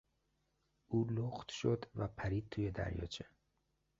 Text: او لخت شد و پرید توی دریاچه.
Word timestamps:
او 0.87 1.07
لخت 1.09 1.51
شد 1.51 1.85
و 1.95 2.07
پرید 2.07 2.49
توی 2.49 2.71
دریاچه. 2.71 3.25